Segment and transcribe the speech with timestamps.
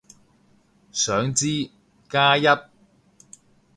[0.91, 1.69] 想知，
[2.09, 2.43] 加一